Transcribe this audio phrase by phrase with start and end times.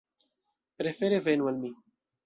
[0.83, 1.75] Prefere venu al mi.